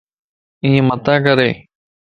[0.63, 1.53] ايَ متان ڪرين